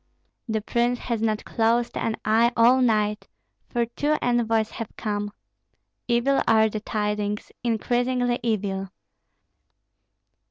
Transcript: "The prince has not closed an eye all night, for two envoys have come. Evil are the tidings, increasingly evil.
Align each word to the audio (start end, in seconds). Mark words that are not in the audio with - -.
"The 0.47 0.61
prince 0.61 0.97
has 0.97 1.21
not 1.21 1.45
closed 1.45 1.95
an 1.95 2.15
eye 2.25 2.51
all 2.57 2.81
night, 2.81 3.27
for 3.69 3.85
two 3.85 4.15
envoys 4.19 4.71
have 4.71 4.89
come. 4.97 5.29
Evil 6.07 6.41
are 6.47 6.67
the 6.69 6.79
tidings, 6.79 7.51
increasingly 7.63 8.39
evil. 8.41 8.89